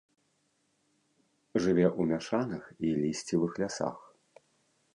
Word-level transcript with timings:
Жыве 1.65 1.85
ў 1.89 2.01
мяшаных 2.11 2.63
і 2.87 2.93
лісцевых 3.05 3.51
лясах. 3.65 3.97